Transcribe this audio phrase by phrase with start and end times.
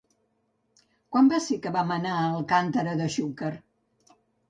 [1.17, 3.57] Quan va ser que vam anar a Alcàntera de Xúquer?